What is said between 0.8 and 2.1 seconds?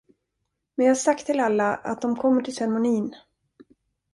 jag har sagt till alla att